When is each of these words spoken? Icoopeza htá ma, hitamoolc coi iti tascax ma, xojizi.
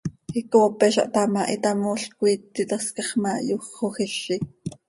Icoopeza 0.39 1.01
htá 1.09 1.23
ma, 1.33 1.41
hitamoolc 1.51 2.03
coi 2.17 2.33
iti 2.37 2.61
tascax 2.69 3.09
ma, 3.21 3.31
xojizi. 3.73 4.37